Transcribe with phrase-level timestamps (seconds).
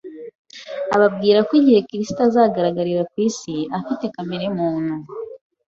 [0.95, 4.95] ababwira ko igihe Kristo azagaragarira ku isi afite kamere muntu,